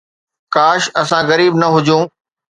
[0.55, 2.03] ڪاش اسان غريب نه هجون